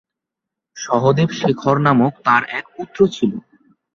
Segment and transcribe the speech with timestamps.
[0.77, 3.31] সহদেব শেখর নামক তার এক পুত্র ছিল।